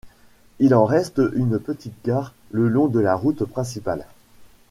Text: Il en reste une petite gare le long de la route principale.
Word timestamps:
Il 0.57 0.73
en 0.73 0.85
reste 0.85 1.21
une 1.35 1.59
petite 1.59 1.93
gare 2.03 2.33
le 2.49 2.67
long 2.67 2.87
de 2.87 2.99
la 2.99 3.13
route 3.13 3.43
principale. 3.45 4.07